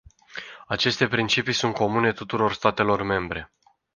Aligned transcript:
Aceste 0.67 1.07
principii 1.07 1.53
sunt 1.53 1.73
comune 1.75 2.11
tuturor 2.13 2.53
statelor 2.53 3.01
membre. 3.01 3.51